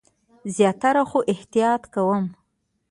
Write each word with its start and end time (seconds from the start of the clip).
زیاتره، 0.55 1.03
خو 1.09 1.19
احتیاط 1.31 1.83
کوم 1.93 2.25